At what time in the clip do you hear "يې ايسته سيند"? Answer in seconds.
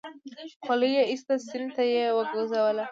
0.97-1.69